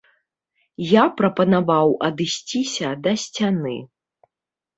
[0.91, 3.77] Я прапанаваў адысціся да сцяны.